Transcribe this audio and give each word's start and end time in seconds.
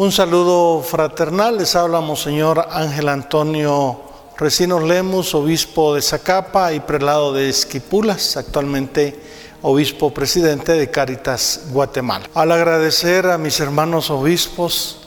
Un 0.00 0.12
saludo 0.12 0.80
fraternal, 0.80 1.58
les 1.58 1.76
habla 1.76 2.00
Monseñor 2.00 2.68
Ángel 2.70 3.06
Antonio 3.06 4.00
Recinos 4.38 4.82
Lemus, 4.82 5.34
obispo 5.34 5.94
de 5.94 6.00
Zacapa 6.00 6.72
y 6.72 6.80
prelado 6.80 7.34
de 7.34 7.50
Esquipulas, 7.50 8.38
actualmente 8.38 9.20
obispo 9.60 10.08
presidente 10.08 10.72
de 10.72 10.90
Caritas 10.90 11.64
Guatemala. 11.70 12.30
Al 12.32 12.50
agradecer 12.50 13.26
a 13.26 13.36
mis 13.36 13.60
hermanos 13.60 14.08
obispos, 14.08 15.02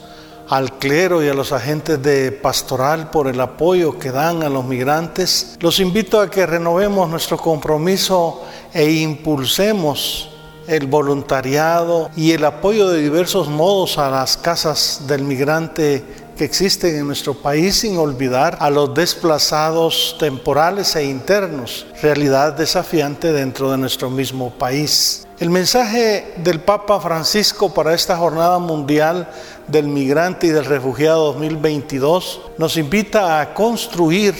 al 0.47 0.77
clero 0.77 1.23
y 1.23 1.27
a 1.27 1.33
los 1.33 1.53
agentes 1.53 1.99
de 2.03 2.31
pastoral 2.31 3.09
por 3.09 3.27
el 3.27 3.41
apoyo 3.41 3.97
que 3.97 4.11
dan 4.11 4.43
a 4.43 4.49
los 4.49 4.63
migrantes, 4.63 5.57
los 5.59 5.79
invito 5.79 6.21
a 6.21 6.29
que 6.29 6.45
renovemos 6.45 7.09
nuestro 7.09 7.39
compromiso 7.39 8.43
e 8.71 8.91
impulsemos 8.91 10.32
el 10.67 10.87
voluntariado 10.87 12.09
y 12.15 12.31
el 12.31 12.45
apoyo 12.45 12.89
de 12.89 13.01
diversos 13.01 13.47
modos 13.47 13.97
a 13.97 14.09
las 14.09 14.37
casas 14.37 15.01
del 15.07 15.23
migrante 15.23 16.03
que 16.37 16.45
existen 16.45 16.95
en 16.95 17.07
nuestro 17.07 17.33
país 17.35 17.75
sin 17.75 17.97
olvidar 17.97 18.57
a 18.59 18.69
los 18.69 18.93
desplazados 18.93 20.15
temporales 20.19 20.95
e 20.95 21.05
internos, 21.05 21.85
realidad 22.01 22.53
desafiante 22.53 23.31
dentro 23.31 23.69
de 23.71 23.77
nuestro 23.77 24.09
mismo 24.09 24.51
país. 24.51 25.27
El 25.39 25.49
mensaje 25.49 26.33
del 26.37 26.61
Papa 26.61 26.99
Francisco 26.99 27.73
para 27.73 27.93
esta 27.93 28.17
Jornada 28.17 28.59
Mundial 28.59 29.29
del 29.67 29.87
Migrante 29.87 30.47
y 30.47 30.51
del 30.51 30.65
Refugiado 30.65 31.33
2022 31.33 32.41
nos 32.57 32.77
invita 32.77 33.41
a 33.41 33.53
construir 33.53 34.33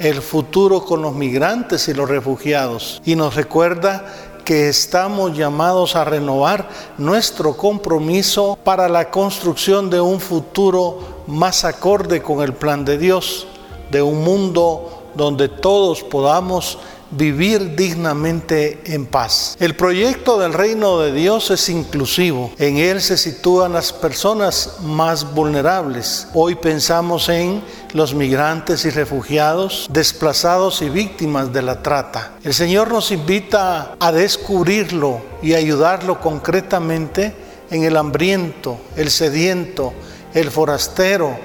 el 0.00 0.22
futuro 0.22 0.82
con 0.84 1.02
los 1.02 1.14
migrantes 1.14 1.86
y 1.88 1.94
los 1.94 2.08
refugiados 2.08 3.02
y 3.04 3.16
nos 3.16 3.34
recuerda 3.34 4.29
que 4.40 4.68
estamos 4.68 5.36
llamados 5.36 5.96
a 5.96 6.04
renovar 6.04 6.68
nuestro 6.98 7.56
compromiso 7.56 8.58
para 8.62 8.88
la 8.88 9.10
construcción 9.10 9.90
de 9.90 10.00
un 10.00 10.20
futuro 10.20 10.98
más 11.26 11.64
acorde 11.64 12.22
con 12.22 12.42
el 12.42 12.52
plan 12.52 12.84
de 12.84 12.98
Dios, 12.98 13.46
de 13.90 14.02
un 14.02 14.22
mundo 14.24 14.99
donde 15.14 15.48
todos 15.48 16.02
podamos 16.02 16.78
vivir 17.10 17.74
dignamente 17.74 18.80
en 18.84 19.06
paz. 19.06 19.56
El 19.58 19.74
proyecto 19.74 20.38
del 20.38 20.52
reino 20.52 20.98
de 20.98 21.12
Dios 21.12 21.50
es 21.50 21.68
inclusivo. 21.68 22.52
En 22.58 22.78
él 22.78 23.00
se 23.00 23.16
sitúan 23.16 23.72
las 23.72 23.92
personas 23.92 24.76
más 24.82 25.34
vulnerables. 25.34 26.28
Hoy 26.34 26.54
pensamos 26.54 27.28
en 27.28 27.62
los 27.94 28.14
migrantes 28.14 28.84
y 28.84 28.90
refugiados, 28.90 29.88
desplazados 29.90 30.82
y 30.82 30.88
víctimas 30.88 31.52
de 31.52 31.62
la 31.62 31.82
trata. 31.82 32.32
El 32.44 32.54
Señor 32.54 32.92
nos 32.92 33.10
invita 33.10 33.96
a 33.98 34.12
descubrirlo 34.12 35.20
y 35.42 35.54
ayudarlo 35.54 36.20
concretamente 36.20 37.34
en 37.70 37.84
el 37.84 37.96
hambriento, 37.96 38.78
el 38.96 39.10
sediento, 39.10 39.92
el 40.34 40.50
forastero, 40.50 41.36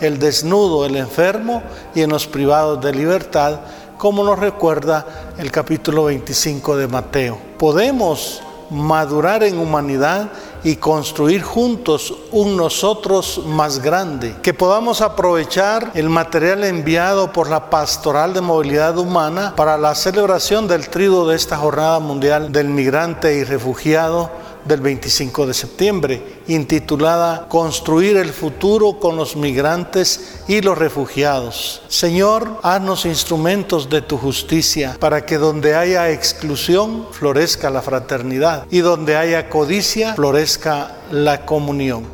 el 0.00 0.18
desnudo, 0.18 0.86
el 0.86 0.96
enfermo 0.96 1.62
y 1.94 2.02
en 2.02 2.10
los 2.10 2.26
privados 2.26 2.80
de 2.80 2.92
libertad 2.92 3.60
como 3.98 4.24
nos 4.24 4.38
recuerda 4.38 5.06
el 5.38 5.50
capítulo 5.50 6.04
25 6.04 6.76
de 6.76 6.88
Mateo. 6.88 7.38
Podemos 7.58 8.42
madurar 8.70 9.42
en 9.44 9.58
humanidad 9.58 10.30
y 10.64 10.76
construir 10.76 11.42
juntos 11.42 12.12
un 12.32 12.56
nosotros 12.56 13.42
más 13.46 13.80
grande, 13.80 14.34
que 14.42 14.54
podamos 14.54 15.00
aprovechar 15.00 15.92
el 15.94 16.08
material 16.08 16.64
enviado 16.64 17.32
por 17.32 17.48
la 17.48 17.70
Pastoral 17.70 18.32
de 18.32 18.40
Movilidad 18.40 18.98
Humana 18.98 19.54
para 19.56 19.76
la 19.76 19.94
celebración 19.94 20.66
del 20.66 20.88
trido 20.88 21.28
de 21.28 21.36
esta 21.36 21.56
Jornada 21.56 21.98
Mundial 21.98 22.50
del 22.50 22.68
Migrante 22.68 23.36
y 23.36 23.44
Refugiado 23.44 24.30
del 24.64 24.80
25 24.80 25.46
de 25.46 25.54
septiembre, 25.54 26.22
intitulada 26.48 27.48
Construir 27.48 28.16
el 28.16 28.30
futuro 28.30 28.98
con 28.98 29.16
los 29.16 29.36
migrantes 29.36 30.42
y 30.48 30.60
los 30.60 30.78
refugiados. 30.78 31.82
Señor, 31.88 32.58
haznos 32.62 33.06
instrumentos 33.06 33.88
de 33.88 34.02
tu 34.02 34.16
justicia 34.16 34.96
para 34.98 35.24
que 35.26 35.38
donde 35.38 35.74
haya 35.74 36.10
exclusión 36.10 37.06
florezca 37.12 37.70
la 37.70 37.82
fraternidad 37.82 38.66
y 38.70 38.78
donde 38.78 39.16
haya 39.16 39.48
codicia 39.48 40.14
florezca 40.14 40.96
la 41.10 41.44
comunión. 41.44 42.04